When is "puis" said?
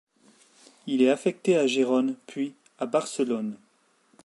2.25-2.55